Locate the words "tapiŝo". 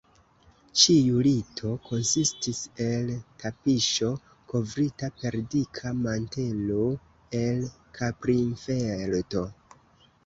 3.43-4.09